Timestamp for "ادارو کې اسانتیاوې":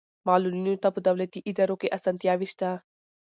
1.49-2.47